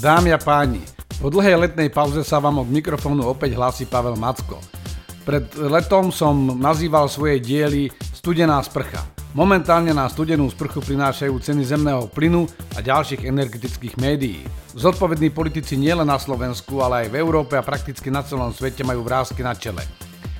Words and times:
Dámy 0.00 0.32
a 0.32 0.40
páni, 0.40 0.80
po 1.20 1.28
dlhej 1.28 1.60
letnej 1.60 1.92
pauze 1.92 2.24
sa 2.24 2.40
vám 2.40 2.64
od 2.64 2.72
mikrofónu 2.72 3.20
opäť 3.28 3.52
hlási 3.52 3.84
Pavel 3.84 4.16
Macko. 4.16 4.56
Pred 5.28 5.60
letom 5.68 6.08
som 6.08 6.56
nazýval 6.56 7.04
svoje 7.04 7.36
diely 7.36 7.92
Studená 8.16 8.64
sprcha. 8.64 9.04
Momentálne 9.36 9.92
na 9.92 10.08
studenú 10.08 10.48
sprchu 10.48 10.80
prinášajú 10.80 11.36
ceny 11.44 11.68
zemného 11.68 12.08
plynu 12.16 12.48
a 12.48 12.80
ďalších 12.80 13.28
energetických 13.28 14.00
médií. 14.00 14.40
Zodpovední 14.72 15.28
politici 15.36 15.76
nielen 15.76 16.08
na 16.08 16.16
Slovensku, 16.16 16.80
ale 16.80 17.04
aj 17.04 17.08
v 17.12 17.20
Európe 17.20 17.60
a 17.60 17.62
prakticky 17.62 18.08
na 18.08 18.24
celom 18.24 18.56
svete 18.56 18.80
majú 18.80 19.04
vrázky 19.04 19.44
na 19.44 19.52
čele. 19.52 19.84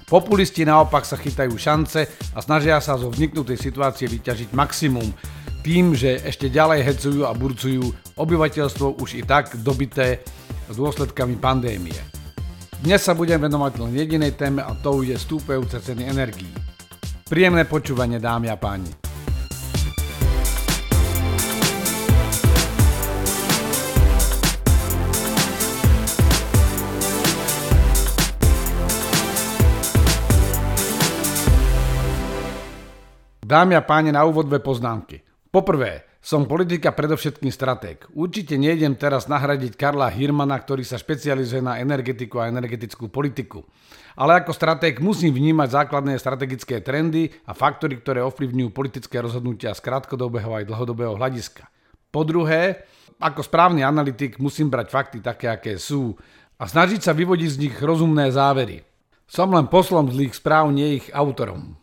Populisti 0.08 0.64
naopak 0.64 1.04
sa 1.04 1.20
chytajú 1.20 1.52
šance 1.60 2.08
a 2.32 2.40
snažia 2.40 2.80
sa 2.80 2.96
zo 2.96 3.12
vzniknutej 3.12 3.60
situácie 3.60 4.08
vyťažiť 4.08 4.56
maximum, 4.56 5.12
tým, 5.60 5.92
že 5.92 6.24
ešte 6.24 6.48
ďalej 6.48 6.80
hecujú 6.88 7.28
a 7.28 7.36
burcujú 7.36 8.16
obyvateľstvo 8.16 8.96
už 8.96 9.20
i 9.20 9.22
tak 9.24 9.52
dobité 9.60 10.24
dôsledkami 10.72 11.36
pandémie. 11.36 11.96
Dnes 12.80 13.04
sa 13.04 13.12
budem 13.12 13.36
venovať 13.36 13.76
len 13.76 13.92
jedinej 13.92 14.40
téme 14.40 14.64
a 14.64 14.72
to 14.72 15.04
je 15.04 15.12
stúpajúce 15.12 15.76
ceny 15.84 16.08
energií. 16.08 16.48
Príjemné 17.28 17.68
počúvanie 17.68 18.16
dámy 18.16 18.48
a 18.48 18.56
páni. 18.56 18.88
Dámy 33.50 33.74
a 33.74 33.82
páni, 33.82 34.14
na 34.14 34.22
úvod 34.22 34.46
dve 34.46 34.62
poznámky. 34.62 35.29
Poprvé, 35.50 36.06
som 36.22 36.46
politika 36.46 36.94
predovšetkým 36.94 37.50
stratég. 37.50 38.06
Určite 38.14 38.54
nejdem 38.54 38.94
teraz 38.94 39.26
nahradiť 39.26 39.74
Karla 39.74 40.06
Hirmana, 40.06 40.54
ktorý 40.54 40.86
sa 40.86 40.94
špecializuje 40.94 41.58
na 41.58 41.82
energetiku 41.82 42.38
a 42.38 42.46
energetickú 42.46 43.10
politiku. 43.10 43.66
Ale 44.14 44.38
ako 44.38 44.54
stratég 44.54 45.02
musím 45.02 45.34
vnímať 45.34 45.74
základné 45.74 46.14
strategické 46.22 46.78
trendy 46.86 47.34
a 47.50 47.52
faktory, 47.58 47.98
ktoré 47.98 48.22
ovplyvňujú 48.30 48.70
politické 48.70 49.18
rozhodnutia 49.18 49.74
z 49.74 49.82
krátkodobého 49.82 50.54
aj 50.54 50.70
dlhodobého 50.70 51.18
hľadiska. 51.18 51.66
Po 52.14 52.22
druhé, 52.22 52.86
ako 53.18 53.42
správny 53.42 53.82
analytik 53.82 54.38
musím 54.38 54.70
brať 54.70 54.86
fakty 54.86 55.18
také, 55.18 55.50
aké 55.50 55.82
sú 55.82 56.14
a 56.62 56.70
snažiť 56.70 57.02
sa 57.02 57.10
vyvodiť 57.10 57.50
z 57.50 57.60
nich 57.66 57.74
rozumné 57.74 58.30
závery. 58.30 58.86
Som 59.26 59.50
len 59.50 59.66
poslom 59.66 60.14
zlých 60.14 60.38
správ, 60.38 60.70
nie 60.70 61.02
ich 61.02 61.10
autorom. 61.10 61.74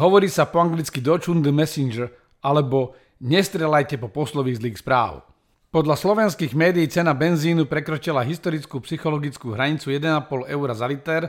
Hovorí 0.00 0.32
sa 0.32 0.48
po 0.48 0.64
anglicky 0.64 1.04
Dochun 1.04 1.44
the 1.44 1.52
Messenger, 1.52 2.08
alebo 2.46 2.94
nestrelajte 3.18 3.98
po 3.98 4.06
poslovi 4.06 4.54
zlých 4.54 4.78
správ. 4.78 5.26
Podľa 5.74 5.98
slovenských 5.98 6.54
médií 6.54 6.86
cena 6.86 7.10
benzínu 7.10 7.66
prekročila 7.66 8.22
historickú 8.22 8.78
psychologickú 8.86 9.50
hranicu 9.58 9.90
1,5 9.90 10.46
eur 10.46 10.68
za 10.78 10.86
liter, 10.86 11.22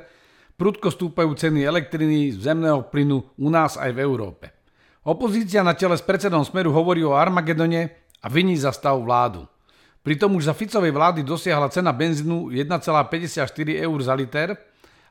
prudko 0.54 0.94
stúpajú 0.94 1.34
ceny 1.34 1.66
elektriny, 1.66 2.38
zemného 2.38 2.86
plynu 2.88 3.18
u 3.42 3.48
nás 3.50 3.82
aj 3.82 3.92
v 3.98 4.00
Európe. 4.06 4.45
Opozícia 5.08 5.66
na 5.66 5.73
čele 5.73 5.98
s 5.98 6.06
predsedom 6.06 6.45
Smeru 6.45 6.70
hovorí 6.70 7.02
o 7.02 7.18
Armagedone 7.18 8.08
a 8.22 8.28
viní 8.30 8.54
za 8.60 8.70
stav 8.70 9.02
vládu. 9.02 9.50
Pritom 10.06 10.40
už 10.40 10.48
za 10.48 10.56
Ficovej 10.56 10.95
vlády 10.95 11.28
dosiahla 11.28 11.68
cena 11.68 11.92
benzínu 11.92 12.54
1,54 12.54 13.52
eur 13.84 14.00
za 14.00 14.14
liter 14.16 14.56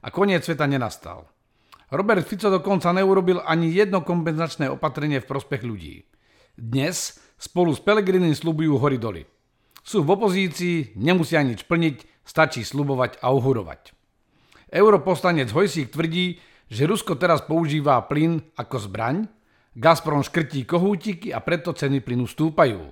a 0.01 0.09
koniec 0.09 0.47
sveta 0.47 0.65
nenastal. 0.65 1.29
Robert 1.87 2.27
Fico 2.27 2.51
dokonca 2.51 2.91
neurobil 2.91 3.39
ani 3.47 3.71
jedno 3.71 4.03
kompenzačné 4.03 4.67
opatrenie 4.67 5.23
v 5.23 5.29
prospech 5.31 5.63
ľudí. 5.63 6.03
Dnes 6.59 7.23
spolu 7.39 7.71
s 7.71 7.79
Pelegrinim 7.79 8.35
slubujú 8.35 8.75
hory 8.83 8.99
doly. 8.99 9.23
Sú 9.87 10.03
v 10.03 10.19
opozícii, 10.19 10.99
nemusia 10.99 11.47
nič 11.47 11.63
plniť, 11.63 12.27
stačí 12.27 12.67
slubovať 12.67 13.23
a 13.23 13.31
uhurovať. 13.31 13.95
Europoslanec 14.67 15.55
Hojsík 15.55 15.95
tvrdí, 15.95 16.43
že 16.67 16.91
Rusko 16.91 17.15
teraz 17.15 17.47
používa 17.47 18.03
plyn 18.11 18.43
ako 18.59 18.83
zbraň, 18.83 19.31
Gazprom 19.79 20.27
škrtí 20.27 20.67
kohútiky 20.67 21.31
a 21.31 21.39
preto 21.39 21.71
ceny 21.71 22.03
plynu 22.03 22.27
stúpajú. 22.27 22.83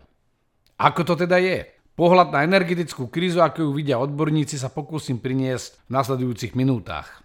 Ako 0.78 1.02
to 1.02 1.18
teda 1.18 1.42
je? 1.42 1.66
Pohľad 1.98 2.30
na 2.30 2.46
energetickú 2.46 3.10
krízu, 3.10 3.42
ako 3.42 3.66
ju 3.66 3.70
vidia 3.74 3.98
odborníci, 3.98 4.54
sa 4.54 4.70
pokúsim 4.70 5.18
priniesť 5.18 5.82
v 5.88 5.90
nasledujúcich 5.98 6.52
minútach. 6.54 7.23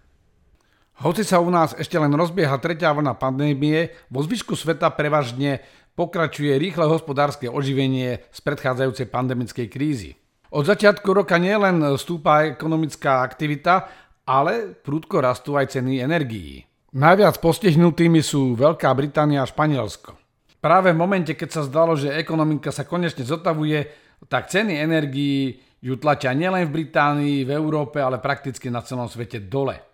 Hoci 1.00 1.24
sa 1.24 1.40
u 1.40 1.48
nás 1.48 1.72
ešte 1.80 1.96
len 1.96 2.12
rozbieha 2.12 2.60
tretia 2.60 2.92
vlna 2.92 3.16
pandémie, 3.16 3.96
vo 4.12 4.20
zvyšku 4.20 4.52
sveta 4.60 4.92
prevažne 4.92 5.64
pokračuje 5.96 6.52
rýchle 6.60 6.92
hospodárske 6.92 7.48
oživenie 7.48 8.20
z 8.28 8.40
predchádzajúcej 8.44 9.08
pandemickej 9.08 9.68
krízy. 9.72 10.20
Od 10.52 10.68
začiatku 10.68 11.08
roka 11.16 11.40
nielen 11.40 11.80
stúpa 11.96 12.52
ekonomická 12.52 13.24
aktivita, 13.24 13.88
ale 14.28 14.76
prúdko 14.76 15.24
rastú 15.24 15.56
aj 15.56 15.80
ceny 15.80 16.04
energií. 16.04 16.68
Najviac 16.92 17.40
postihnutými 17.40 18.20
sú 18.20 18.60
Veľká 18.60 18.92
Británia 18.92 19.48
a 19.48 19.48
Španielsko. 19.48 20.20
Práve 20.60 20.92
v 20.92 21.00
momente, 21.00 21.32
keď 21.32 21.50
sa 21.50 21.62
zdalo, 21.64 21.96
že 21.96 22.12
ekonomika 22.12 22.76
sa 22.76 22.84
konečne 22.84 23.24
zotavuje, 23.24 23.88
tak 24.28 24.52
ceny 24.52 24.76
energií 24.76 25.64
ju 25.80 25.96
tlačia 25.96 26.36
nielen 26.36 26.68
v 26.68 26.84
Británii, 26.84 27.48
v 27.48 27.56
Európe, 27.56 28.04
ale 28.04 28.20
prakticky 28.20 28.68
na 28.68 28.84
celom 28.84 29.08
svete 29.08 29.40
dole. 29.40 29.89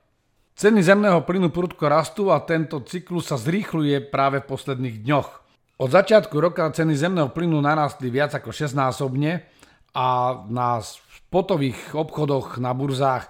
Ceny 0.56 0.88
zemného 0.88 1.20
plynu 1.28 1.52
prudko 1.52 1.92
rastú 1.92 2.32
a 2.32 2.40
tento 2.40 2.80
cyklus 2.80 3.28
sa 3.28 3.36
zrýchluje 3.36 4.08
práve 4.08 4.40
v 4.40 4.48
posledných 4.48 5.04
dňoch. 5.04 5.30
Od 5.84 5.90
začiatku 5.92 6.32
roka 6.40 6.64
ceny 6.72 6.96
zemného 6.96 7.28
plynu 7.36 7.60
narastli 7.60 8.08
viac 8.08 8.32
ako 8.40 8.56
6 8.56 8.72
násobne 8.72 9.44
a 9.92 10.40
na 10.48 10.80
spotových 10.80 12.00
obchodoch 12.00 12.56
na 12.64 12.72
burzách 12.72 13.28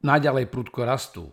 naďalej 0.00 0.48
prudko 0.48 0.88
rastú. 0.88 1.28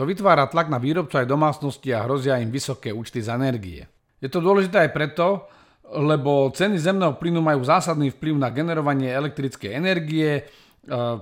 To 0.00 0.08
vytvára 0.08 0.48
tlak 0.48 0.72
na 0.72 0.80
výrobcu 0.80 1.20
aj 1.20 1.28
domácnosti 1.28 1.92
a 1.92 2.08
hrozia 2.08 2.40
im 2.40 2.48
vysoké 2.48 2.88
účty 2.88 3.20
za 3.20 3.36
energie. 3.36 3.84
Je 4.24 4.32
to 4.32 4.40
dôležité 4.40 4.88
aj 4.88 4.96
preto, 4.96 5.52
lebo 5.84 6.48
ceny 6.48 6.80
zemného 6.80 7.12
plynu 7.20 7.44
majú 7.44 7.60
zásadný 7.60 8.08
vplyv 8.16 8.40
na 8.40 8.48
generovanie 8.48 9.12
elektrickej 9.12 9.68
energie, 9.68 10.30
e, 10.32 10.42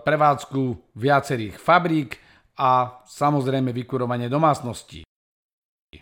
prevádzku 0.07 0.95
viacerých 0.95 1.59
fabrík, 1.59 2.26
a 2.57 3.05
samozrejme 3.05 3.71
vykurovanie 3.73 4.33
domácností. 4.33 5.05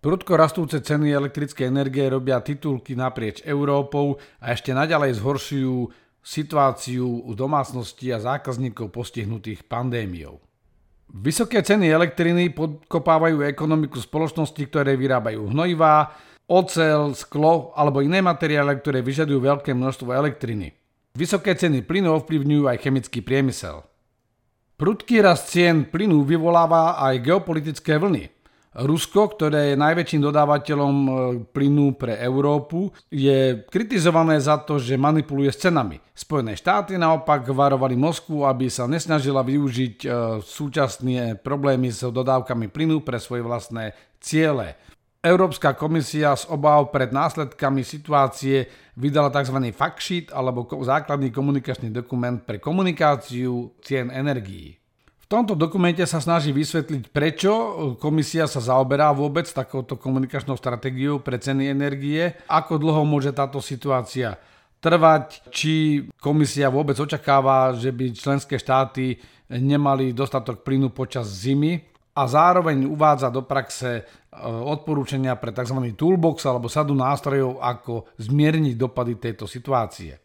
Prudko 0.01 0.35
rastúce 0.35 0.81
ceny 0.81 1.13
elektrickej 1.13 1.71
energie 1.71 2.09
robia 2.09 2.41
titulky 2.43 2.99
naprieč 2.99 3.45
Európou 3.47 4.19
a 4.43 4.51
ešte 4.57 4.75
naďalej 4.75 5.21
zhoršujú 5.23 5.77
situáciu 6.25 7.05
u 7.05 7.33
domácností 7.37 8.09
a 8.11 8.19
zákazníkov 8.19 8.91
postihnutých 8.91 9.69
pandémiou. 9.69 10.41
Vysoké 11.15 11.61
ceny 11.61 11.93
elektriny 11.93 12.51
podkopávajú 12.57 13.45
ekonomiku 13.45 14.01
spoločnosti, 14.01 14.59
ktoré 14.67 14.97
vyrábajú 14.97 15.53
hnojivá, 15.53 16.17
ocel, 16.49 17.13
sklo 17.13 17.77
alebo 17.77 18.01
iné 18.01 18.25
materiály, 18.25 18.81
ktoré 18.81 19.05
vyžadujú 19.05 19.39
veľké 19.45 19.77
množstvo 19.77 20.11
elektriny. 20.11 20.73
Vysoké 21.15 21.55
ceny 21.55 21.87
plynu 21.87 22.11
ovplyvňujú 22.19 22.67
aj 22.67 22.83
chemický 22.83 23.23
priemysel. 23.23 23.87
Prudký 24.75 25.23
rast 25.23 25.55
cien 25.55 25.87
plynu 25.87 26.27
vyvoláva 26.27 26.99
aj 26.99 27.23
geopolitické 27.23 27.95
vlny. 27.95 28.35
Rusko, 28.75 29.31
ktoré 29.31 29.71
je 29.71 29.77
najväčším 29.79 30.19
dodávateľom 30.19 30.97
e, 31.07 31.11
plynu 31.47 31.95
pre 31.95 32.19
Európu, 32.19 32.91
je 33.07 33.63
kritizované 33.71 34.43
za 34.43 34.59
to, 34.59 34.83
že 34.83 34.99
manipuluje 34.99 35.55
s 35.55 35.63
cenami. 35.63 36.03
Spojené 36.11 36.59
štáty 36.59 36.99
naopak 36.99 37.47
varovali 37.47 37.95
Moskvu, 37.95 38.43
aby 38.43 38.67
sa 38.67 38.91
nesnažila 38.91 39.47
využiť 39.47 39.97
e, 40.03 40.09
súčasné 40.43 41.39
problémy 41.39 41.95
s 41.95 42.03
dodávkami 42.03 42.67
plynu 42.67 43.07
pre 43.07 43.23
svoje 43.23 43.47
vlastné 43.47 43.95
ciele. 44.19 44.75
Európska 45.25 45.73
komisia 45.73 46.37
s 46.37 46.45
obáv 46.45 46.93
pred 46.93 47.09
následkami 47.09 47.81
situácie 47.81 48.69
vydala 48.93 49.33
tzv. 49.33 49.57
fact 49.73 50.05
sheet 50.05 50.29
alebo 50.29 50.69
základný 50.69 51.33
komunikačný 51.33 51.89
dokument 51.89 52.45
pre 52.45 52.61
komunikáciu 52.61 53.73
cien 53.81 54.13
energií. 54.13 54.77
V 55.25 55.27
tomto 55.33 55.57
dokumente 55.57 56.05
sa 56.05 56.21
snaží 56.21 56.53
vysvetliť, 56.53 57.09
prečo 57.09 57.53
komisia 57.97 58.45
sa 58.45 58.61
zaoberá 58.61 59.17
vôbec 59.17 59.49
takouto 59.49 59.97
komunikačnou 59.97 60.61
stratégiou 60.61 61.25
pre 61.25 61.41
ceny 61.41 61.73
energie, 61.73 62.37
ako 62.45 62.77
dlho 62.77 63.09
môže 63.09 63.33
táto 63.33 63.65
situácia 63.65 64.37
trvať, 64.85 65.49
či 65.49 66.05
komisia 66.21 66.69
vôbec 66.69 67.01
očakáva, 67.01 67.73
že 67.73 67.89
by 67.89 68.13
členské 68.13 68.61
štáty 68.61 69.17
nemali 69.49 70.13
dostatok 70.13 70.61
plynu 70.61 70.93
počas 70.93 71.25
zimy 71.33 71.81
a 72.15 72.23
zároveň 72.31 72.87
uvádza 72.87 73.33
do 73.33 73.43
praxe 73.43 74.07
odporúčania 74.49 75.39
pre 75.39 75.55
tzv. 75.55 75.79
toolbox 75.95 76.45
alebo 76.49 76.67
sadu 76.67 76.93
nástrojov, 76.99 77.63
ako 77.63 78.11
zmierniť 78.19 78.75
dopady 78.75 79.15
tejto 79.19 79.47
situácie. 79.47 80.19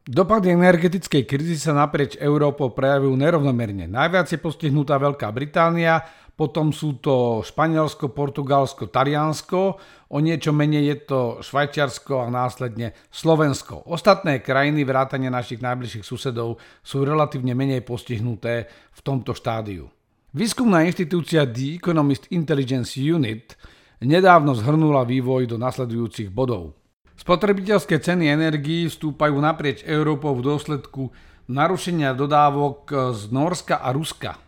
Dopady 0.00 0.56
energetickej 0.56 1.28
krízy 1.28 1.60
sa 1.60 1.76
naprieč 1.76 2.16
Európou 2.16 2.72
prejavujú 2.72 3.14
nerovnomerne. 3.14 3.84
Najviac 3.84 4.32
je 4.32 4.40
postihnutá 4.40 4.96
Veľká 4.96 5.28
Británia, 5.30 6.00
potom 6.40 6.72
sú 6.72 6.96
to 7.04 7.44
Španielsko, 7.44 8.16
Portugalsko, 8.16 8.88
Taliansko, 8.88 9.76
o 10.08 10.18
niečo 10.24 10.56
menej 10.56 10.84
je 10.88 10.96
to 11.04 11.20
Švajčiarsko 11.44 12.16
a 12.16 12.32
následne 12.32 12.96
Slovensko. 13.12 13.84
Ostatné 13.84 14.40
krajiny 14.40 14.88
vrátane 14.88 15.28
našich 15.28 15.60
najbližších 15.60 16.00
susedov 16.00 16.56
sú 16.80 17.04
relatívne 17.04 17.52
menej 17.52 17.84
postihnuté 17.84 18.72
v 18.72 19.00
tomto 19.04 19.36
štádiu. 19.36 19.92
Výskumná 20.30 20.86
inštitúcia 20.86 21.42
The 21.42 21.82
Economist 21.82 22.30
Intelligence 22.30 22.94
Unit 22.94 23.58
nedávno 23.98 24.54
zhrnula 24.54 25.02
vývoj 25.02 25.50
do 25.50 25.58
nasledujúcich 25.58 26.30
bodov. 26.30 26.78
Spotrebiteľské 27.18 27.98
ceny 27.98 28.30
energií 28.30 28.86
vstúpajú 28.86 29.34
naprieč 29.42 29.82
Európou 29.82 30.38
v 30.38 30.46
dôsledku 30.46 31.10
narušenia 31.50 32.14
dodávok 32.14 33.10
z 33.10 33.26
Norska 33.34 33.82
a 33.82 33.90
Ruska. 33.90 34.38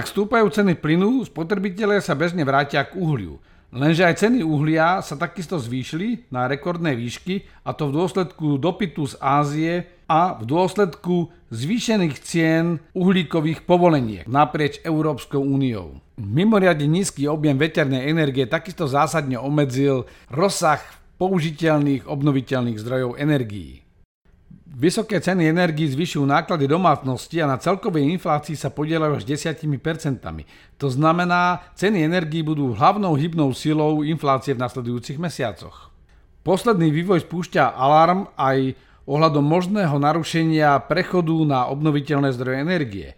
Ak 0.00 0.08
stúpajú 0.08 0.48
ceny 0.48 0.80
plynu, 0.80 1.28
spotrebitelia 1.28 2.00
sa 2.00 2.16
bežne 2.16 2.48
vrátia 2.48 2.88
k 2.88 2.96
uhliu. 2.96 3.36
Lenže 3.68 4.08
aj 4.08 4.24
ceny 4.24 4.40
uhlia 4.40 5.04
sa 5.04 5.12
takisto 5.20 5.60
zvýšili 5.60 6.32
na 6.32 6.48
rekordné 6.48 6.96
výšky 6.96 7.44
a 7.68 7.76
to 7.76 7.92
v 7.92 8.00
dôsledku 8.00 8.56
dopytu 8.56 9.04
z 9.04 9.20
Ázie 9.20 9.97
a 10.08 10.40
v 10.40 10.48
dôsledku 10.48 11.28
zvýšených 11.52 12.16
cien 12.24 12.80
uhlíkových 12.96 13.68
povoleniek 13.68 14.24
naprieč 14.24 14.80
Európskou 14.80 15.38
úniou. 15.38 16.00
Mimoriadne 16.16 16.88
nízky 16.88 17.28
objem 17.28 17.60
veternej 17.60 18.08
energie 18.08 18.48
takisto 18.48 18.88
zásadne 18.88 19.36
obmedzil 19.36 20.08
rozsah 20.32 20.80
použiteľných 21.20 22.08
obnoviteľných 22.08 22.80
zdrojov 22.80 23.20
energií. 23.20 23.84
Vysoké 24.78 25.18
ceny 25.18 25.50
energií 25.50 25.90
zvyšujú 25.90 26.22
náklady 26.22 26.70
domácnosti 26.70 27.42
a 27.42 27.50
na 27.50 27.58
celkovej 27.58 28.14
inflácii 28.14 28.54
sa 28.54 28.70
podielajú 28.70 29.18
až 29.18 29.24
10%. 29.26 29.66
To 30.78 30.86
znamená, 30.86 31.66
ceny 31.74 32.06
energií 32.06 32.46
budú 32.46 32.78
hlavnou 32.78 33.18
hybnou 33.18 33.50
silou 33.58 34.06
inflácie 34.06 34.54
v 34.54 34.62
nasledujúcich 34.62 35.18
mesiacoch. 35.18 35.90
Posledný 36.46 36.94
vývoj 36.94 37.26
spúšťa 37.26 37.74
alarm 37.74 38.30
aj 38.38 38.78
ohľadom 39.08 39.40
možného 39.40 39.96
narušenia 39.96 40.84
prechodu 40.84 41.32
na 41.48 41.64
obnoviteľné 41.72 42.28
zdroje 42.36 42.60
energie. 42.60 43.08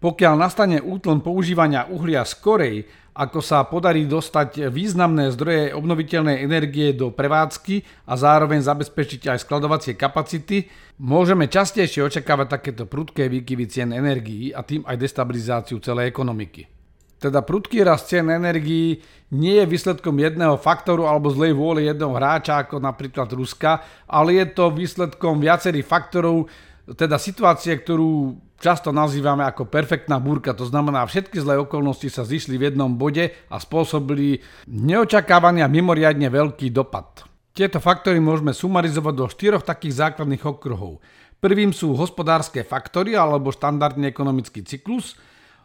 Pokiaľ 0.00 0.34
nastane 0.40 0.78
útlm 0.80 1.20
používania 1.20 1.84
uhlia 1.92 2.24
skorej, 2.24 2.88
ako 3.18 3.42
sa 3.42 3.66
podarí 3.66 4.06
dostať 4.06 4.70
významné 4.70 5.34
zdroje 5.34 5.74
obnoviteľnej 5.74 6.38
energie 6.38 6.94
do 6.94 7.10
prevádzky 7.10 8.06
a 8.06 8.14
zároveň 8.14 8.62
zabezpečiť 8.62 9.34
aj 9.34 9.42
skladovacie 9.42 9.98
kapacity, 9.98 10.70
môžeme 11.02 11.50
častejšie 11.50 12.06
očakávať 12.06 12.46
takéto 12.46 12.86
prudké 12.86 13.26
výkyvy 13.26 13.64
cien 13.66 13.90
energií 13.90 14.54
a 14.54 14.62
tým 14.62 14.86
aj 14.86 14.96
destabilizáciu 15.02 15.82
celej 15.82 16.14
ekonomiky. 16.14 16.77
Teda 17.18 17.42
prudký 17.42 17.82
rast 17.82 18.06
cien 18.06 18.30
energií 18.30 19.02
nie 19.34 19.58
je 19.58 19.66
výsledkom 19.66 20.14
jedného 20.22 20.54
faktoru 20.54 21.04
alebo 21.04 21.28
zlej 21.34 21.52
vôle 21.52 21.84
jedného 21.84 22.14
hráča 22.14 22.62
ako 22.62 22.78
napríklad 22.78 23.28
Ruska, 23.34 23.82
ale 24.06 24.38
je 24.38 24.46
to 24.54 24.70
výsledkom 24.70 25.42
viacerých 25.42 25.84
faktorov, 25.84 26.46
teda 26.88 27.20
situácie, 27.20 27.74
ktorú 27.76 28.38
často 28.56 28.94
nazývame 28.94 29.44
ako 29.44 29.68
perfektná 29.68 30.16
búrka. 30.16 30.56
To 30.56 30.64
znamená, 30.64 31.04
všetky 31.04 31.36
zlé 31.42 31.60
okolnosti 31.60 32.08
sa 32.08 32.24
zišli 32.24 32.56
v 32.56 32.72
jednom 32.72 32.88
bode 32.96 33.34
a 33.50 33.56
spôsobili 33.60 34.40
neočakávaný 34.70 35.60
a 35.60 35.68
mimoriadne 35.68 36.32
veľký 36.32 36.72
dopad. 36.72 37.28
Tieto 37.52 37.82
faktory 37.82 38.22
môžeme 38.22 38.54
sumarizovať 38.54 39.14
do 39.18 39.26
štyroch 39.26 39.66
takých 39.66 40.06
základných 40.06 40.46
okruhov. 40.46 41.02
Prvým 41.38 41.70
sú 41.74 41.94
hospodárske 41.94 42.62
faktory 42.66 43.14
alebo 43.14 43.54
štandardný 43.54 44.10
ekonomický 44.10 44.62
cyklus, 44.62 45.18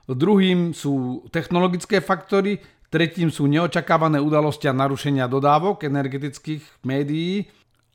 druhým 0.08 0.76
sú 0.76 1.24
technologické 1.32 2.04
faktory, 2.04 2.60
tretím 2.92 3.32
sú 3.32 3.48
neočakávané 3.48 4.20
udalosti 4.20 4.68
a 4.68 4.76
narušenia 4.76 5.32
dodávok 5.32 5.88
energetických 5.88 6.84
médií 6.84 7.48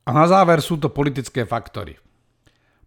a 0.09 0.11
na 0.17 0.25
záver 0.25 0.65
sú 0.65 0.81
to 0.81 0.89
politické 0.89 1.45
faktory. 1.45 2.01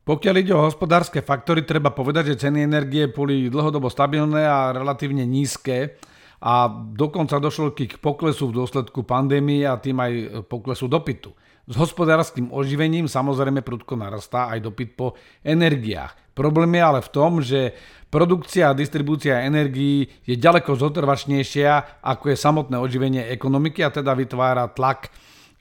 Pokiaľ 0.02 0.36
ide 0.42 0.54
o 0.58 0.66
hospodárske 0.66 1.22
faktory, 1.22 1.62
treba 1.62 1.94
povedať, 1.94 2.34
že 2.34 2.50
ceny 2.50 2.66
energie 2.66 3.06
boli 3.14 3.54
dlhodobo 3.54 3.86
stabilné 3.86 4.50
a 4.50 4.74
relatívne 4.74 5.22
nízke 5.30 6.02
a 6.42 6.66
dokonca 6.74 7.38
došlo 7.38 7.78
k 7.78 8.02
poklesu 8.02 8.50
v 8.50 8.58
dôsledku 8.58 9.06
pandémie 9.06 9.62
a 9.62 9.78
tým 9.78 10.02
aj 10.02 10.14
poklesu 10.50 10.90
dopytu. 10.90 11.30
S 11.72 11.76
hospodárskym 11.80 12.52
oživením 12.52 13.08
samozrejme 13.08 13.64
prudko 13.64 13.96
narastá 13.96 14.52
aj 14.52 14.60
dopyt 14.60 14.90
po 15.00 15.16
energiách. 15.40 16.36
Problém 16.36 16.76
je 16.76 16.84
ale 16.84 17.00
v 17.00 17.10
tom, 17.16 17.40
že 17.40 17.72
produkcia 18.12 18.68
a 18.68 18.76
distribúcia 18.76 19.48
energií 19.48 20.04
je 20.28 20.36
ďaleko 20.36 20.76
zotrvačnejšia 20.76 22.04
ako 22.04 22.36
je 22.36 22.38
samotné 22.38 22.76
oživenie 22.76 23.24
ekonomiky 23.32 23.88
a 23.88 23.94
teda 23.96 24.12
vytvára 24.12 24.68
tlak 24.68 25.08
eh, 25.08 25.12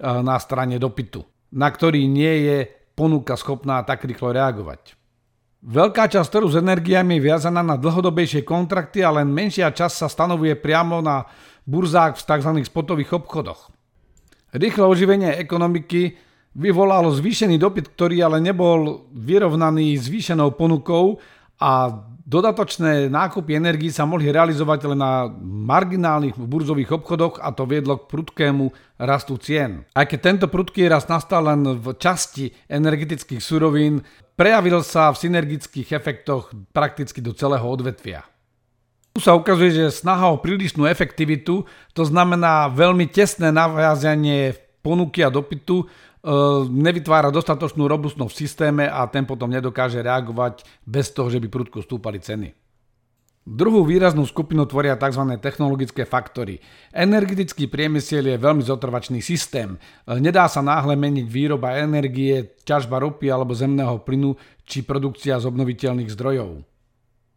na 0.03 0.35
strane 0.43 0.83
dopytu, 0.83 1.23
na 1.55 1.71
ktorý 1.71 2.03
nie 2.11 2.35
je 2.43 2.59
ponuka 2.99 3.39
schopná 3.39 3.87
tak 3.87 4.03
rýchlo 4.03 4.35
reagovať. 4.35 4.99
Veľká 5.63 6.11
časť 6.11 6.27
trhu 6.27 6.49
s 6.51 6.59
energiami 6.59 7.21
je 7.21 7.27
viazaná 7.31 7.63
na 7.63 7.77
dlhodobejšie 7.79 8.43
kontrakty 8.43 9.05
a 9.06 9.15
len 9.15 9.31
menšia 9.31 9.71
časť 9.71 9.95
sa 9.95 10.09
stanovuje 10.11 10.59
priamo 10.59 10.99
na 11.05 11.29
burzách 11.71 12.19
v 12.19 12.25
tzv. 12.27 12.51
spotových 12.67 13.15
obchodoch. 13.15 13.71
Rýchle 14.50 14.85
oživenie 14.87 15.38
ekonomiky 15.38 16.19
vyvolalo 16.58 17.14
zvýšený 17.14 17.58
dopyt, 17.58 17.94
ktorý 17.94 18.26
ale 18.26 18.43
nebol 18.43 19.06
vyrovnaný 19.14 19.94
zvýšenou 19.99 20.58
ponukou 20.58 21.23
a 21.62 21.93
dodatočné 22.31 23.11
nákupy 23.11 23.58
energií 23.58 23.91
sa 23.91 24.06
mohli 24.06 24.31
realizovať 24.31 24.94
len 24.94 25.00
na 25.02 25.26
marginálnych 25.43 26.38
burzových 26.38 27.02
obchodoch 27.02 27.43
a 27.43 27.50
to 27.50 27.67
viedlo 27.67 27.99
k 27.99 28.06
prudkému 28.06 28.70
rastu 29.02 29.35
cien. 29.43 29.82
Aj 29.94 30.06
keď 30.06 30.19
tento 30.19 30.47
prudký 30.47 30.87
rast 30.87 31.11
nastal 31.11 31.46
len 31.50 31.67
v 31.79 31.94
časti 31.99 32.55
energetických 32.70 33.43
surovín, 33.43 34.06
prejavil 34.38 34.81
sa 34.87 35.11
v 35.11 35.20
synergických 35.26 35.91
efektoch 35.91 36.55
prakticky 36.70 37.19
do 37.19 37.35
celého 37.35 37.67
odvetvia. 37.67 38.30
Tu 39.11 39.21
sa 39.23 39.35
ukazuje, 39.35 39.75
že 39.75 39.91
snaha 39.91 40.31
o 40.31 40.39
prílišnú 40.39 40.87
efektivitu, 40.87 41.67
to 41.93 42.03
znamená 42.07 42.71
veľmi 42.71 43.11
tesné 43.11 43.51
naviazanie 43.51 44.55
ponuky 44.81 45.27
a 45.27 45.29
dopytu, 45.29 45.85
Ehm, 46.21 46.69
nevytvára 46.69 47.33
dostatočnú 47.33 47.89
robustnosť 47.89 48.29
v 48.29 48.41
systéme 48.45 48.85
a 48.85 49.09
ten 49.09 49.25
potom 49.25 49.49
nedokáže 49.49 50.05
reagovať 50.05 50.69
bez 50.85 51.17
toho, 51.17 51.33
že 51.33 51.41
by 51.41 51.49
prudko 51.49 51.81
stúpali 51.81 52.21
ceny. 52.21 52.53
Druhú 53.41 53.89
výraznú 53.89 54.29
skupinu 54.29 54.69
tvoria 54.69 55.01
tzv. 55.01 55.41
technologické 55.41 56.05
faktory. 56.05 56.61
Energetický 56.93 57.73
priemysel 57.73 58.29
je 58.29 58.37
veľmi 58.37 58.61
zotrvačný 58.61 59.25
systém. 59.25 59.81
Ehm, 60.05 60.20
nedá 60.20 60.44
sa 60.44 60.61
náhle 60.61 60.93
meniť 60.93 61.25
výroba 61.25 61.81
energie, 61.81 62.53
ťažba 62.69 63.01
ropy 63.01 63.32
alebo 63.32 63.56
zemného 63.56 64.05
plynu 64.05 64.37
či 64.69 64.84
produkcia 64.84 65.41
z 65.41 65.49
obnoviteľných 65.49 66.13
zdrojov. 66.13 66.69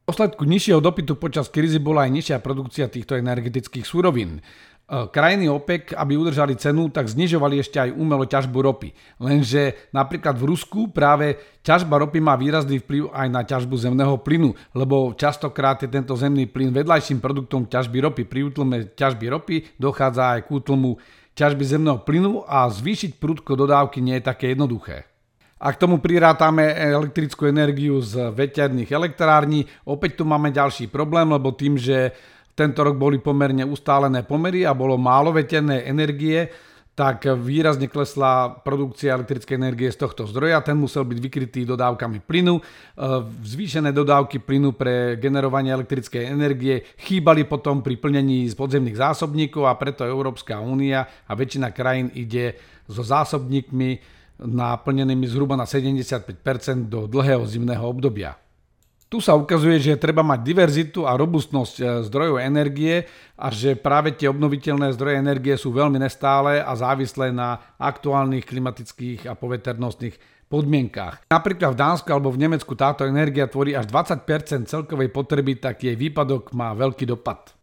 V 0.03 0.12
dôsledku 0.12 0.43
nižšieho 0.43 0.83
dopytu 0.83 1.15
počas 1.15 1.48
krízy 1.48 1.79
bola 1.79 2.03
aj 2.03 2.12
nižšia 2.12 2.43
produkcia 2.43 2.91
týchto 2.91 3.15
energetických 3.15 3.88
súrovín. 3.88 4.43
E, 4.83 5.07
krajiny 5.07 5.48
OPEC, 5.48 5.95
aby 5.95 6.19
udržali 6.19 6.60
cenu, 6.60 6.91
tak 6.91 7.07
znižovali 7.07 7.63
ešte 7.63 7.79
aj 7.79 7.95
umelo 7.95 8.27
ťažbu 8.27 8.60
ropy. 8.67 8.91
Lenže 9.24 9.79
napríklad 9.95 10.36
v 10.36 10.51
Rusku 10.51 10.91
práve 10.91 11.39
ťažba 11.63 12.03
ropy 12.03 12.19
má 12.19 12.36
výrazný 12.36 12.83
vplyv 12.83 13.15
aj 13.15 13.27
na 13.31 13.48
ťažbu 13.48 13.79
zemného 13.79 14.19
plynu, 14.19 14.51
lebo 14.75 15.15
častokrát 15.15 15.79
je 15.79 15.88
tento 15.88 16.19
zemný 16.19 16.51
plyn 16.51 16.75
vedľajším 16.75 17.24
produktom 17.24 17.72
ťažby 17.72 18.03
ropy. 18.03 18.27
Pri 18.27 18.51
útlme 18.51 18.91
ťažby 19.00 19.25
ropy 19.31 19.55
dochádza 19.79 20.36
aj 20.36 20.39
k 20.43 20.50
útlmu 20.51 21.00
ťažby 21.31 21.63
zemného 21.63 22.03
plynu 22.03 22.43
a 22.43 22.67
zvýšiť 22.67 23.24
prudko 23.24 23.55
dodávky 23.55 24.03
nie 24.03 24.19
je 24.19 24.27
také 24.27 24.51
jednoduché. 24.51 25.12
A 25.63 25.72
k 25.72 25.79
tomu 25.79 26.03
prirátame 26.03 26.75
elektrickú 26.75 27.48
energiu 27.48 28.03
z 28.03 28.36
veterných 28.36 28.91
elektrární, 28.91 29.63
opäť 29.88 30.20
tu 30.20 30.27
máme 30.27 30.51
ďalší 30.51 30.91
problém, 30.91 31.32
lebo 31.32 31.55
tým, 31.55 31.79
že 31.79 32.12
tento 32.51 32.84
rok 32.84 33.00
boli 33.00 33.24
pomerne 33.24 33.63
ustálené 33.63 34.27
pomery 34.27 34.67
a 34.67 34.75
bolo 34.75 35.00
málo 35.00 35.32
veternej 35.32 35.88
energie, 35.88 36.51
tak 36.93 37.25
výrazne 37.25 37.89
klesla 37.89 38.62
produkcia 38.62 39.17
elektrickej 39.17 39.58
energie 39.58 39.89
z 39.89 39.98
tohto 39.98 40.29
zdroja. 40.29 40.62
Ten 40.62 40.77
musel 40.77 41.01
byť 41.01 41.17
vykrytý 41.17 41.65
dodávkami 41.65 42.22
plynu. 42.22 42.60
E, 42.60 42.63
zvýšené 43.41 43.89
dodávky 43.89 44.38
plynu 44.38 44.77
pre 44.77 45.17
generovanie 45.17 45.74
elektrickej 45.74 46.29
energie 46.29 46.86
chýbali 47.01 47.50
potom 47.50 47.82
pri 47.82 47.98
plnení 47.98 48.46
z 48.46 48.53
podzemných 48.53 49.01
zásobníkov 49.01 49.65
a 49.65 49.74
preto 49.74 50.05
Európska 50.05 50.62
únia 50.62 51.10
a 51.25 51.34
väčšina 51.34 51.74
krajín 51.74 52.13
ide 52.13 52.62
so 52.86 53.01
zásobníkmi 53.01 54.12
naplnenými 54.41 55.29
zhruba 55.29 55.53
na 55.53 55.67
75% 55.67 56.29
do 56.89 57.05
dlhého 57.05 57.45
zimného 57.45 57.85
obdobia. 57.85 58.37
Tu 59.13 59.21
sa 59.21 59.37
ukazuje, 59.37 59.77
že 59.77 60.01
treba 60.01 60.25
mať 60.25 60.41
diverzitu 60.41 61.05
a 61.05 61.13
robustnosť 61.13 61.75
e, 61.77 61.83
zdrojov 62.09 62.41
energie 62.41 63.05
a 63.37 63.53
že 63.53 63.77
práve 63.77 64.09
tie 64.17 64.25
obnoviteľné 64.25 64.89
zdroje 64.97 65.21
energie 65.21 65.53
sú 65.53 65.69
veľmi 65.69 66.01
nestále 66.01 66.57
a 66.57 66.73
závislé 66.73 67.29
na 67.29 67.61
aktuálnych 67.77 68.41
klimatických 68.41 69.29
a 69.29 69.37
poveternostných 69.37 70.17
podmienkách. 70.49 71.29
Napríklad 71.29 71.77
v 71.77 71.81
Dánsku 71.81 72.09
alebo 72.09 72.33
v 72.33 72.41
Nemecku 72.41 72.73
táto 72.73 73.05
energia 73.05 73.45
tvorí 73.45 73.77
až 73.77 73.85
20% 73.85 74.65
celkovej 74.65 75.13
potreby, 75.13 75.61
tak 75.61 75.85
jej 75.85 75.93
výpadok 75.93 76.49
má 76.57 76.73
veľký 76.73 77.05
dopad. 77.05 77.53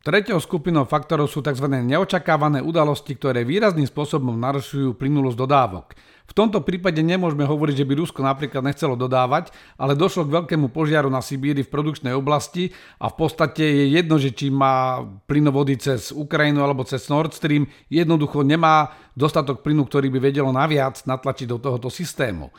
Tretou 0.00 0.40
skupinou 0.40 0.88
faktorov 0.88 1.28
sú 1.28 1.44
tzv. 1.44 1.68
neočakávané 1.68 2.64
udalosti, 2.64 3.20
ktoré 3.20 3.44
výrazným 3.44 3.84
spôsobom 3.84 4.32
narušujú 4.32 4.96
plynulosť 4.96 5.36
dodávok. 5.36 5.86
V 6.30 6.38
tomto 6.38 6.62
prípade 6.62 7.02
nemôžeme 7.02 7.42
hovoriť, 7.42 7.82
že 7.82 7.88
by 7.90 7.94
Rusko 7.98 8.22
napríklad 8.22 8.62
nechcelo 8.62 8.94
dodávať, 8.94 9.50
ale 9.74 9.98
došlo 9.98 10.30
k 10.30 10.34
veľkému 10.38 10.70
požiaru 10.70 11.10
na 11.10 11.18
Sibíri 11.18 11.66
v 11.66 11.72
produkčnej 11.74 12.14
oblasti 12.14 12.70
a 13.02 13.10
v 13.10 13.18
podstate 13.18 13.66
je 13.66 13.84
jedno, 13.98 14.14
že 14.14 14.30
či 14.30 14.46
má 14.46 15.02
plynovody 15.26 15.74
cez 15.74 16.14
Ukrajinu 16.14 16.62
alebo 16.62 16.86
cez 16.86 17.10
Nord 17.10 17.34
Stream, 17.34 17.66
jednoducho 17.90 18.46
nemá 18.46 18.94
dostatok 19.18 19.66
plynu, 19.66 19.90
ktorý 19.90 20.06
by 20.14 20.30
vedelo 20.30 20.54
naviac 20.54 21.02
natlačiť 21.02 21.50
do 21.50 21.58
tohoto 21.58 21.90
systému. 21.90 22.54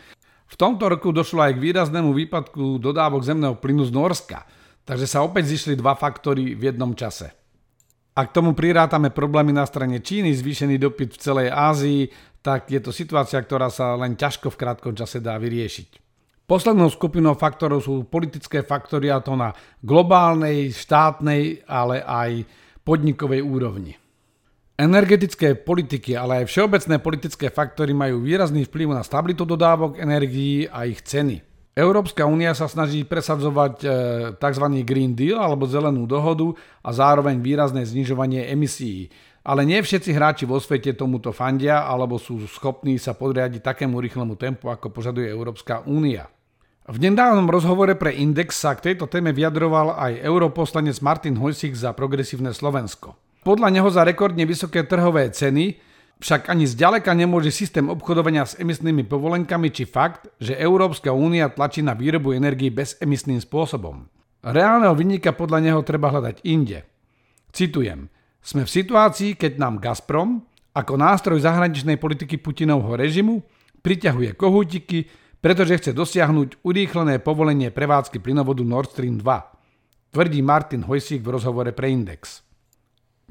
V 0.52 0.56
tomto 0.60 0.92
roku 0.92 1.16
došlo 1.16 1.48
aj 1.48 1.56
k 1.56 1.64
výraznému 1.64 2.12
výpadku 2.12 2.76
dodávok 2.76 3.24
zemného 3.24 3.56
plynu 3.56 3.88
z 3.88 3.96
Norska. 3.96 4.44
Takže 4.84 5.08
sa 5.08 5.24
opäť 5.24 5.48
zišli 5.48 5.80
dva 5.80 5.96
faktory 5.96 6.60
v 6.60 6.76
jednom 6.76 6.92
čase. 6.92 7.32
Ak 8.12 8.36
tomu 8.36 8.52
prirátame 8.52 9.08
problémy 9.08 9.56
na 9.56 9.64
strane 9.64 10.04
Číny, 10.04 10.36
zvýšený 10.36 10.76
dopyt 10.76 11.16
v 11.16 11.22
celej 11.24 11.48
Ázii, 11.48 12.12
tak 12.42 12.74
je 12.74 12.82
to 12.82 12.90
situácia, 12.90 13.38
ktorá 13.38 13.70
sa 13.70 13.94
len 13.98 14.18
ťažko 14.18 14.50
v 14.54 14.60
krátkom 14.60 14.94
čase 14.98 15.22
dá 15.22 15.38
vyriešiť. 15.38 16.02
Poslednou 16.50 16.92
skupinou 16.92 17.38
faktorov 17.38 17.86
sú 17.86 18.04
politické 18.04 18.60
faktory 18.60 19.08
a 19.08 19.24
to 19.24 19.40
na 19.40 19.56
globálnej, 19.80 20.76
štátnej, 20.76 21.64
ale 21.64 22.04
aj 22.04 22.44
podnikovej 22.84 23.40
úrovni. 23.40 23.96
Energetické 24.76 25.54
politiky, 25.56 26.18
ale 26.18 26.44
aj 26.44 26.50
všeobecné 26.50 26.98
politické 27.00 27.48
faktory 27.54 27.94
majú 27.94 28.26
výrazný 28.26 28.66
vplyv 28.68 28.98
na 28.98 29.06
stabilitu 29.06 29.46
dodávok 29.46 30.02
energií 30.02 30.66
a 30.66 30.90
ich 30.90 31.06
ceny. 31.06 31.40
Európska 31.72 32.28
únia 32.28 32.52
sa 32.52 32.68
snaží 32.68 33.08
presadzovať 33.08 33.74
e, 33.80 33.88
tzv. 34.36 34.66
Green 34.84 35.16
Deal 35.16 35.40
alebo 35.40 35.64
zelenú 35.64 36.04
dohodu 36.04 36.52
a 36.84 36.92
zároveň 36.92 37.40
výrazné 37.40 37.88
znižovanie 37.88 38.52
emisí. 38.52 39.08
Ale 39.42 39.66
nie 39.66 39.82
všetci 39.82 40.14
hráči 40.14 40.46
vo 40.46 40.62
svete 40.62 40.94
tomuto 40.94 41.34
fandia 41.34 41.90
alebo 41.90 42.22
sú 42.22 42.46
schopní 42.46 43.02
sa 43.02 43.18
podriadiť 43.18 43.66
takému 43.66 43.98
rýchlemu 43.98 44.38
tempu, 44.38 44.70
ako 44.70 44.94
požaduje 44.94 45.26
Európska 45.26 45.82
únia. 45.90 46.30
V 46.86 46.98
nedávnom 46.98 47.50
rozhovore 47.50 47.94
pre 47.98 48.14
Index 48.14 48.62
sa 48.62 48.78
k 48.78 48.94
tejto 48.94 49.10
téme 49.10 49.34
vyjadroval 49.34 49.98
aj 49.98 50.22
europoslanec 50.22 50.98
Martin 51.02 51.38
Hojsik 51.38 51.74
za 51.74 51.94
progresívne 51.94 52.54
Slovensko. 52.54 53.18
Podľa 53.42 53.70
neho 53.74 53.90
za 53.90 54.06
rekordne 54.06 54.46
vysoké 54.46 54.86
trhové 54.86 55.34
ceny 55.34 55.82
však 56.22 56.54
ani 56.54 56.70
zďaleka 56.70 57.10
nemôže 57.18 57.50
systém 57.50 57.90
obchodovania 57.90 58.46
s 58.46 58.54
emisnými 58.62 59.10
povolenkami 59.10 59.74
či 59.74 59.90
fakt, 59.90 60.30
že 60.38 60.54
Európska 60.54 61.10
únia 61.10 61.50
tlačí 61.50 61.82
na 61.82 61.98
výrobu 61.98 62.38
energii 62.38 62.70
bezemisným 62.70 63.42
spôsobom. 63.42 64.06
Reálneho 64.46 64.94
vynika 64.94 65.34
podľa 65.34 65.60
neho 65.66 65.82
treba 65.82 66.14
hľadať 66.14 66.46
inde. 66.46 66.86
Citujem. 67.50 68.14
Sme 68.42 68.66
v 68.66 68.74
situácii, 68.74 69.38
keď 69.38 69.62
nám 69.62 69.78
Gazprom, 69.78 70.42
ako 70.74 70.98
nástroj 70.98 71.46
zahraničnej 71.46 72.02
politiky 72.02 72.42
Putinovho 72.42 72.98
režimu, 72.98 73.46
priťahuje 73.86 74.34
kohútiky, 74.34 75.06
pretože 75.42 75.78
chce 75.78 75.92
dosiahnuť 75.94 76.66
urýchlené 76.66 77.22
povolenie 77.22 77.70
prevádzky 77.70 78.18
plynovodu 78.22 78.62
Nord 78.66 78.94
Stream 78.94 79.22
2, 79.22 80.14
tvrdí 80.14 80.42
Martin 80.42 80.86
Hojsík 80.86 81.22
v 81.22 81.34
rozhovore 81.38 81.70
pre 81.74 81.94
Index. 81.94 82.42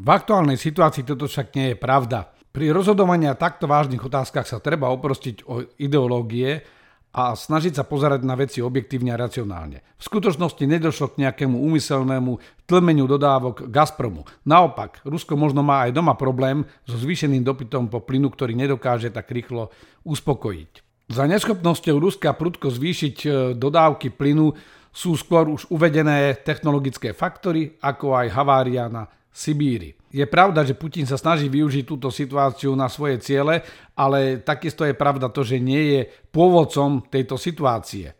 V 0.00 0.08
aktuálnej 0.08 0.56
situácii 0.56 1.04
toto 1.04 1.28
však 1.28 1.54
nie 1.58 1.66
je 1.74 1.76
pravda. 1.76 2.30
Pri 2.50 2.74
rozhodovaní 2.74 3.30
takto 3.38 3.70
vážnych 3.70 4.02
otázkach 4.02 4.48
sa 4.48 4.58
treba 4.58 4.90
oprostiť 4.90 5.46
o 5.46 5.62
ideológie 5.78 6.79
a 7.10 7.34
snažiť 7.34 7.74
sa 7.74 7.84
pozerať 7.84 8.22
na 8.22 8.38
veci 8.38 8.62
objektívne 8.62 9.10
a 9.10 9.18
racionálne. 9.18 9.82
V 9.98 10.02
skutočnosti 10.06 10.62
nedošlo 10.62 11.14
k 11.14 11.26
nejakému 11.26 11.58
úmyselnému 11.58 12.38
tlmeniu 12.70 13.10
dodávok 13.10 13.66
Gazpromu. 13.66 14.22
Naopak, 14.46 15.02
Rusko 15.02 15.34
možno 15.34 15.66
má 15.66 15.90
aj 15.90 15.98
doma 15.98 16.14
problém 16.14 16.62
so 16.86 16.94
zvýšeným 16.94 17.42
dopytom 17.42 17.90
po 17.90 17.98
plynu, 17.98 18.30
ktorý 18.30 18.54
nedokáže 18.54 19.10
tak 19.10 19.26
rýchlo 19.34 19.74
uspokojiť. 20.06 20.86
Za 21.10 21.26
neschopnosťou 21.26 21.98
Ruska 21.98 22.30
prudko 22.38 22.70
zvýšiť 22.70 23.16
e, 23.26 23.28
dodávky 23.58 24.14
plynu 24.14 24.54
sú 24.94 25.18
skôr 25.18 25.50
už 25.50 25.66
uvedené 25.74 26.38
technologické 26.46 27.10
faktory, 27.10 27.74
ako 27.82 28.14
aj 28.14 28.26
havária 28.30 28.86
na 28.86 29.10
Sibíri. 29.30 29.94
Je 30.10 30.26
pravda, 30.26 30.66
že 30.66 30.74
Putin 30.74 31.06
sa 31.06 31.14
snaží 31.14 31.46
využiť 31.46 31.86
túto 31.86 32.10
situáciu 32.10 32.74
na 32.74 32.90
svoje 32.90 33.22
ciele, 33.22 33.62
ale 33.94 34.42
takisto 34.42 34.82
je 34.82 34.92
pravda 34.92 35.30
to, 35.30 35.46
že 35.46 35.62
nie 35.62 35.82
je 35.94 36.00
pôvodcom 36.34 37.06
tejto 37.06 37.38
situácie. 37.38 38.18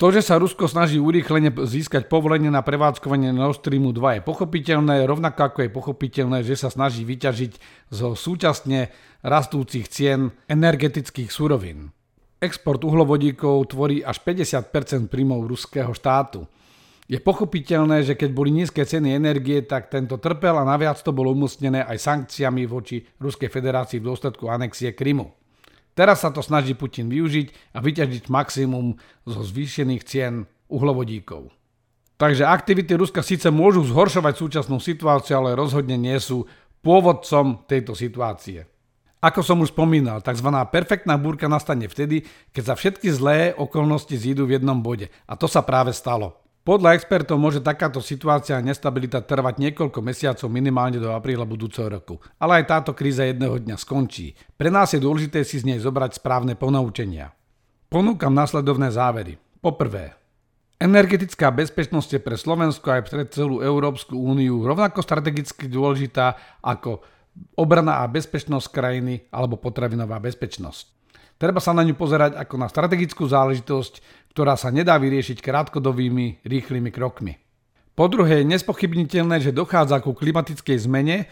To, 0.00 0.08
že 0.08 0.24
sa 0.24 0.40
Rusko 0.40 0.64
snaží 0.64 0.96
urýchlene 0.96 1.52
získať 1.52 2.08
povolenie 2.08 2.48
na 2.48 2.64
prevádzkovanie 2.64 3.36
Nord 3.36 3.60
Streamu 3.60 3.92
2 3.92 4.16
je 4.16 4.22
pochopiteľné, 4.24 5.04
rovnako 5.04 5.40
ako 5.52 5.58
je 5.60 5.70
pochopiteľné, 5.76 6.40
že 6.40 6.56
sa 6.56 6.72
snaží 6.72 7.04
vyťažiť 7.04 7.52
zo 7.92 8.16
súčasne 8.16 8.88
rastúcich 9.20 9.92
cien 9.92 10.32
energetických 10.48 11.28
surovín. 11.28 11.92
Export 12.40 12.80
uhlovodíkov 12.80 13.76
tvorí 13.76 14.00
až 14.00 14.24
50% 14.24 15.12
príjmov 15.12 15.44
ruského 15.44 15.92
štátu. 15.92 16.48
Je 17.10 17.18
pochopiteľné, 17.18 18.06
že 18.06 18.14
keď 18.14 18.30
boli 18.30 18.54
nízke 18.54 18.86
ceny 18.86 19.18
energie, 19.18 19.66
tak 19.66 19.90
tento 19.90 20.22
trpel 20.22 20.54
a 20.54 20.62
naviac 20.62 20.94
to 21.02 21.10
bolo 21.10 21.34
umocnené 21.34 21.82
aj 21.82 21.98
sankciami 21.98 22.70
voči 22.70 23.02
Ruskej 23.18 23.50
federácii 23.50 23.98
v 23.98 24.14
dôsledku 24.14 24.46
anexie 24.46 24.94
Krymu. 24.94 25.26
Teraz 25.98 26.22
sa 26.22 26.30
to 26.30 26.38
snaží 26.38 26.78
Putin 26.78 27.10
využiť 27.10 27.74
a 27.74 27.82
vyťažiť 27.82 28.30
maximum 28.30 28.94
zo 29.26 29.42
zvýšených 29.42 30.06
cien 30.06 30.46
uhlovodíkov. 30.70 31.50
Takže 32.14 32.46
aktivity 32.46 32.94
Ruska 32.94 33.26
síce 33.26 33.50
môžu 33.50 33.82
zhoršovať 33.90 34.34
súčasnú 34.38 34.78
situáciu, 34.78 35.42
ale 35.42 35.58
rozhodne 35.58 35.98
nie 35.98 36.14
sú 36.22 36.46
pôvodcom 36.78 37.66
tejto 37.66 37.98
situácie. 37.98 38.70
Ako 39.18 39.42
som 39.42 39.58
už 39.58 39.74
spomínal, 39.74 40.22
tzv. 40.22 40.46
perfektná 40.70 41.18
búrka 41.18 41.50
nastane 41.50 41.90
vtedy, 41.90 42.22
keď 42.54 42.62
sa 42.70 42.74
všetky 42.78 43.08
zlé 43.10 43.38
okolnosti 43.58 44.14
zídu 44.14 44.46
v 44.46 44.62
jednom 44.62 44.78
bode. 44.78 45.10
A 45.26 45.34
to 45.34 45.50
sa 45.50 45.66
práve 45.66 45.90
stalo. 45.90 46.38
Podľa 46.60 46.92
expertov 46.92 47.40
môže 47.40 47.64
takáto 47.64 48.04
situácia 48.04 48.52
a 48.52 48.60
nestabilita 48.60 49.24
trvať 49.24 49.56
niekoľko 49.64 50.04
mesiacov 50.04 50.44
minimálne 50.52 51.00
do 51.00 51.08
apríla 51.08 51.48
budúceho 51.48 51.88
roku. 51.88 52.20
Ale 52.36 52.60
aj 52.60 52.64
táto 52.68 52.92
kríza 52.92 53.24
jedného 53.24 53.56
dňa 53.56 53.80
skončí. 53.80 54.36
Pre 54.60 54.68
nás 54.68 54.92
je 54.92 55.00
dôležité 55.00 55.40
si 55.40 55.56
z 55.56 55.64
nej 55.64 55.80
zobrať 55.80 56.20
správne 56.20 56.60
ponaučenia. 56.60 57.32
Ponúkam 57.88 58.36
následovné 58.36 58.92
závery. 58.92 59.40
Poprvé, 59.64 60.12
energetická 60.76 61.48
bezpečnosť 61.48 62.20
je 62.20 62.20
pre 62.20 62.36
Slovensko 62.36 62.92
aj 62.92 63.02
pre 63.08 63.24
celú 63.32 63.64
Európsku 63.64 64.20
úniu 64.20 64.60
rovnako 64.60 65.00
strategicky 65.00 65.64
dôležitá 65.64 66.60
ako 66.60 67.00
obrana 67.56 68.04
a 68.04 68.08
bezpečnosť 68.08 68.68
krajiny 68.68 69.32
alebo 69.32 69.56
potravinová 69.56 70.20
bezpečnosť. 70.20 70.99
Treba 71.40 71.56
sa 71.56 71.72
na 71.72 71.80
ňu 71.80 71.96
pozerať 71.96 72.36
ako 72.36 72.60
na 72.60 72.68
strategickú 72.68 73.24
záležitosť, 73.24 74.04
ktorá 74.36 74.60
sa 74.60 74.68
nedá 74.68 75.00
vyriešiť 75.00 75.40
krátkodovými, 75.40 76.44
rýchlymi 76.44 76.92
krokmi. 76.92 77.40
Po 77.96 78.12
druhé, 78.12 78.44
je 78.44 78.52
nespochybniteľné, 78.52 79.40
že 79.40 79.56
dochádza 79.56 80.04
ku 80.04 80.12
klimatickej 80.12 80.84
zmene 80.84 81.24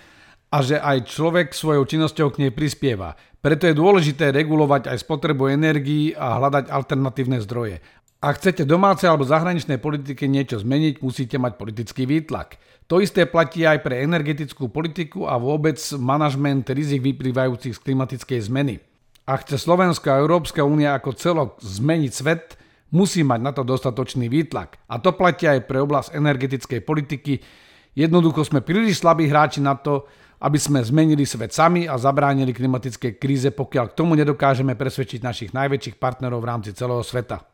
a 0.49 0.65
že 0.65 0.81
aj 0.81 1.12
človek 1.12 1.53
svojou 1.53 1.85
činnosťou 1.85 2.33
k 2.33 2.49
nej 2.49 2.53
prispieva. 2.57 3.21
Preto 3.45 3.69
je 3.69 3.77
dôležité 3.77 4.33
regulovať 4.33 4.88
aj 4.88 5.05
spotrebu 5.05 5.53
energií 5.53 6.17
a 6.17 6.41
hľadať 6.41 6.73
alternatívne 6.73 7.45
zdroje. 7.45 7.85
Ak 8.19 8.41
chcete 8.41 8.65
domáce 8.65 9.05
alebo 9.05 9.29
zahraničnej 9.29 9.77
politike 9.77 10.25
niečo 10.25 10.59
zmeniť, 10.59 11.05
musíte 11.05 11.37
mať 11.37 11.61
politický 11.61 12.09
výtlak. 12.09 12.57
To 12.88 13.05
isté 13.05 13.29
platí 13.29 13.69
aj 13.69 13.85
pre 13.85 14.00
energetickú 14.03 14.73
politiku 14.73 15.29
a 15.29 15.37
vôbec 15.37 15.77
manažment 16.00 16.65
rizik 16.73 17.05
vyplývajúcich 17.05 17.77
z 17.77 17.83
klimatickej 17.85 18.41
zmeny. 18.49 18.88
Ak 19.28 19.44
chce 19.44 19.61
Slovenská 19.61 20.16
a 20.16 20.25
Európska 20.25 20.64
únia 20.64 20.97
ako 20.97 21.12
celok 21.12 21.61
zmeniť 21.61 22.12
svet, 22.16 22.56
musí 22.97 23.20
mať 23.20 23.40
na 23.44 23.52
to 23.52 23.61
dostatočný 23.61 24.25
výtlak. 24.32 24.80
A 24.88 24.97
to 25.04 25.12
platí 25.12 25.44
aj 25.44 25.68
pre 25.68 25.85
oblasť 25.85 26.16
energetickej 26.16 26.80
politiky. 26.80 27.44
Jednoducho 27.92 28.49
sme 28.49 28.64
príliš 28.64 29.04
slabí 29.04 29.28
hráči 29.28 29.61
na 29.61 29.76
to, 29.76 30.08
aby 30.40 30.56
sme 30.56 30.80
zmenili 30.80 31.28
svet 31.28 31.52
sami 31.52 31.85
a 31.85 32.00
zabránili 32.00 32.56
klimatickej 32.56 33.20
kríze, 33.20 33.52
pokiaľ 33.52 33.92
k 33.92 33.97
tomu 34.00 34.16
nedokážeme 34.16 34.73
presvedčiť 34.73 35.20
našich 35.20 35.50
najväčších 35.52 36.00
partnerov 36.00 36.40
v 36.40 36.49
rámci 36.49 36.70
celého 36.73 37.04
sveta. 37.04 37.44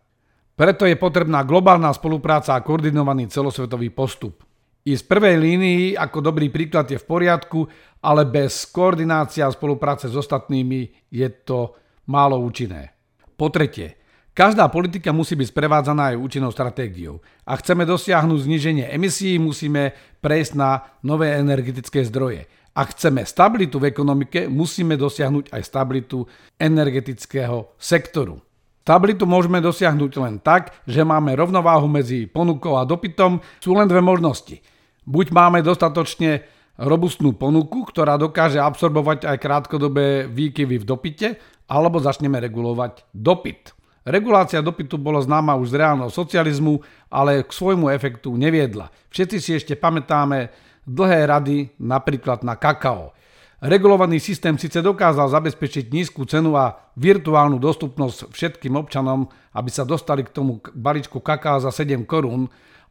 Preto 0.55 0.87
je 0.87 0.95
potrebná 0.95 1.43
globálna 1.43 1.91
spolupráca 1.91 2.55
a 2.55 2.63
koordinovaný 2.63 3.27
celosvetový 3.27 3.91
postup. 3.91 4.47
I 4.85 5.01
z 5.01 5.03
prvej 5.09 5.41
línii 5.41 5.97
ako 5.97 6.21
dobrý 6.21 6.53
príklad 6.53 6.85
je 6.93 7.01
v 7.01 7.09
poriadku, 7.09 7.65
ale 8.05 8.29
bez 8.29 8.69
koordinácie 8.69 9.41
a 9.41 9.49
spolupráce 9.49 10.13
s 10.13 10.17
ostatnými 10.17 11.09
je 11.09 11.25
to 11.41 11.73
málo 12.13 12.37
účinné. 12.45 12.93
Po 13.33 13.49
tretie, 13.49 13.97
každá 14.37 14.69
politika 14.69 15.09
musí 15.09 15.41
byť 15.41 15.49
sprevádzaná 15.49 16.13
aj 16.13 16.21
účinnou 16.21 16.53
stratégiou. 16.53 17.25
Ak 17.49 17.65
chceme 17.65 17.89
dosiahnuť 17.89 18.45
zníženie 18.45 18.85
emisí, 18.93 19.41
musíme 19.41 19.97
prejsť 20.21 20.53
na 20.53 20.85
nové 21.01 21.33
energetické 21.33 22.05
zdroje. 22.05 22.45
Ak 22.77 22.93
chceme 22.93 23.25
stabilitu 23.25 23.81
v 23.81 23.89
ekonomike, 23.89 24.53
musíme 24.53 25.01
dosiahnuť 25.01 25.49
aj 25.49 25.63
stabilitu 25.65 26.29
energetického 26.61 27.73
sektoru. 27.81 28.37
Stabilitu 28.85 29.25
môžeme 29.25 29.65
dosiahnuť 29.65 30.13
len 30.21 30.45
tak, 30.45 30.77
že 30.85 31.09
máme 31.09 31.33
rovnováhu 31.33 31.89
medzi 31.89 32.29
ponukou 32.29 32.77
a 32.77 32.85
dopytom. 32.85 33.41
Sú 33.57 33.73
len 33.73 33.89
dve 33.89 34.05
možnosti. 34.05 34.61
Buď 35.05 35.27
máme 35.37 35.61
dostatočne 35.61 36.49
robustnú 36.81 37.37
ponuku, 37.37 37.87
ktorá 37.87 38.19
dokáže 38.19 38.59
absorbovať 38.59 39.29
aj 39.31 39.37
krátkodobé 39.39 40.27
výkyvy 40.27 40.83
v 40.83 40.89
dopite, 40.89 41.29
alebo 41.71 42.03
začneme 42.03 42.41
regulovať 42.41 43.09
dopyt. 43.15 43.73
Regulácia 44.05 44.61
dopytu 44.61 45.01
bola 45.01 45.25
známa 45.25 45.57
už 45.57 45.73
z 45.73 45.81
reálneho 45.81 46.13
socializmu, 46.13 46.85
ale 47.09 47.41
k 47.41 47.49
svojmu 47.49 47.89
efektu 47.89 48.37
neviedla. 48.37 48.93
Všetci 49.09 49.37
si 49.41 49.51
ešte 49.57 49.81
pamätáme 49.81 50.53
dlhé 50.85 51.25
rady 51.25 51.73
napríklad 51.81 52.45
na 52.45 52.53
kakao. 52.61 53.17
Regulovaný 53.65 54.21
systém 54.21 54.61
síce 54.61 54.85
dokázal 54.85 55.33
zabezpečiť 55.33 55.89
nízku 55.89 56.29
cenu 56.29 56.53
a 56.53 56.77
virtuálnu 57.01 57.57
dostupnosť 57.57 58.29
všetkým 58.29 58.77
občanom, 58.77 59.25
aby 59.57 59.71
sa 59.73 59.89
dostali 59.89 60.21
k 60.21 60.37
tomu 60.37 60.61
balíčku 60.77 61.25
kaká 61.25 61.57
za 61.57 61.73
7 61.73 62.05
korún, 62.05 62.45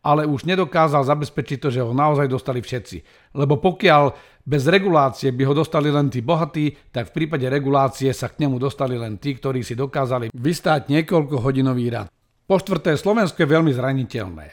ale 0.03 0.27
už 0.27 0.43
nedokázal 0.43 1.07
zabezpečiť 1.07 1.57
to, 1.63 1.71
že 1.71 1.79
ho 1.79 1.95
naozaj 1.95 2.27
dostali 2.27 2.59
všetci. 2.59 2.97
Lebo 3.39 3.55
pokiaľ 3.55 4.11
bez 4.43 4.67
regulácie 4.67 5.31
by 5.31 5.43
ho 5.47 5.53
dostali 5.55 5.87
len 5.87 6.11
tí 6.11 6.19
bohatí, 6.19 6.75
tak 6.91 7.09
v 7.09 7.23
prípade 7.23 7.47
regulácie 7.47 8.11
sa 8.11 8.27
k 8.27 8.43
nemu 8.43 8.59
dostali 8.59 8.99
len 8.99 9.15
tí, 9.15 9.39
ktorí 9.39 9.63
si 9.63 9.79
dokázali 9.79 10.35
vystáť 10.35 10.91
niekoľko 10.91 11.39
hodinový 11.39 11.87
rad. 11.95 12.11
Po 12.43 12.59
štvrté, 12.59 12.99
Slovensko 12.99 13.39
je 13.39 13.53
veľmi 13.55 13.71
zraniteľné. 13.71 14.47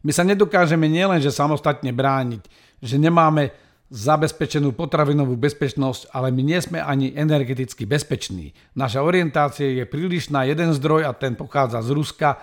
My 0.00 0.12
sa 0.16 0.24
nedokážeme 0.24 0.88
nielen, 0.88 1.20
že 1.20 1.28
samostatne 1.28 1.92
brániť, 1.92 2.42
že 2.80 2.96
nemáme 2.96 3.52
zabezpečenú 3.92 4.72
potravinovú 4.72 5.36
bezpečnosť, 5.36 6.08
ale 6.16 6.32
my 6.32 6.42
nie 6.42 6.60
sme 6.60 6.80
ani 6.80 7.12
energeticky 7.12 7.84
bezpeční. 7.84 8.56
Naša 8.72 9.04
orientácia 9.04 9.68
je 9.68 9.84
príliš 9.84 10.32
na 10.32 10.48
jeden 10.48 10.72
zdroj 10.72 11.04
a 11.04 11.12
ten 11.12 11.36
pochádza 11.36 11.84
z 11.84 11.92
Ruska 11.92 12.40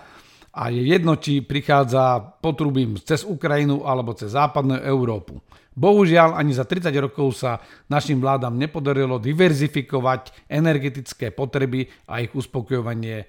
a 0.52 0.68
je 0.68 0.84
jedno, 0.84 1.16
či 1.16 1.40
prichádza 1.40 2.20
potrubím 2.44 3.00
cez 3.00 3.24
Ukrajinu 3.24 3.88
alebo 3.88 4.12
cez 4.12 4.36
západnú 4.36 4.76
Európu. 4.84 5.40
Bohužiaľ, 5.72 6.36
ani 6.36 6.52
za 6.52 6.68
30 6.68 6.92
rokov 7.00 7.40
sa 7.40 7.56
našim 7.88 8.20
vládam 8.20 8.60
nepodarilo 8.60 9.16
diverzifikovať 9.16 10.44
energetické 10.52 11.32
potreby 11.32 11.88
a 12.04 12.20
ich 12.20 12.28
uspokojovanie 12.36 13.24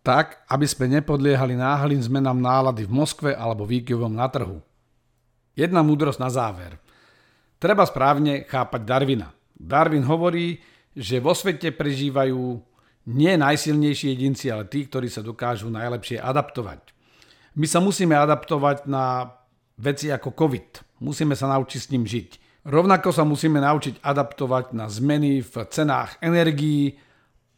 tak, 0.00 0.48
aby 0.48 0.64
sme 0.64 0.88
nepodliehali 0.98 1.52
náhlým 1.52 2.00
zmenám 2.00 2.40
nálady 2.40 2.88
v 2.88 2.96
Moskve 2.96 3.30
alebo 3.36 3.68
výkyvom 3.68 4.10
na 4.10 4.26
trhu. 4.32 4.64
Jedna 5.52 5.84
múdrosť 5.84 6.18
na 6.18 6.32
záver. 6.32 6.80
Treba 7.60 7.84
správne 7.84 8.48
chápať 8.48 8.80
Darwina. 8.82 9.28
Darwin 9.52 10.02
hovorí, 10.08 10.58
že 10.96 11.20
vo 11.20 11.36
svete 11.36 11.70
prežívajú 11.70 12.71
nie 13.08 13.34
najsilnejší 13.34 14.14
jedinci, 14.14 14.46
ale 14.52 14.70
tí, 14.70 14.86
ktorí 14.86 15.10
sa 15.10 15.24
dokážu 15.24 15.72
najlepšie 15.72 16.22
adaptovať. 16.22 16.94
My 17.58 17.66
sa 17.66 17.82
musíme 17.82 18.14
adaptovať 18.16 18.86
na 18.88 19.34
veci 19.76 20.08
ako 20.08 20.32
COVID. 20.32 21.02
Musíme 21.02 21.34
sa 21.34 21.50
naučiť 21.50 21.80
s 21.82 21.90
ním 21.90 22.06
žiť. 22.06 22.30
Rovnako 22.62 23.10
sa 23.10 23.26
musíme 23.26 23.58
naučiť 23.58 24.06
adaptovať 24.06 24.70
na 24.78 24.86
zmeny 24.86 25.42
v 25.42 25.54
cenách 25.66 26.14
energií 26.22 26.94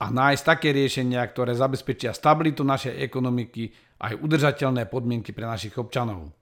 a 0.00 0.08
nájsť 0.08 0.42
také 0.42 0.72
riešenia, 0.72 1.20
ktoré 1.28 1.52
zabezpečia 1.52 2.16
stabilitu 2.16 2.64
našej 2.64 3.04
ekonomiky 3.04 3.68
a 4.00 4.10
aj 4.10 4.20
udržateľné 4.24 4.88
podmienky 4.88 5.36
pre 5.36 5.44
našich 5.44 5.76
občanov. 5.76 6.32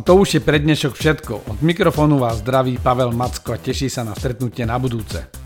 A 0.00 0.02
to 0.02 0.16
už 0.16 0.34
je 0.34 0.40
pre 0.40 0.56
dnešok 0.56 0.96
všetko. 0.96 1.44
Od 1.44 1.60
mikrofónu 1.60 2.16
vás 2.16 2.40
zdraví 2.40 2.80
Pavel 2.80 3.12
Macko 3.12 3.52
a 3.52 3.60
teší 3.60 3.92
sa 3.92 4.00
na 4.00 4.16
stretnutie 4.16 4.64
na 4.64 4.80
budúce. 4.80 5.39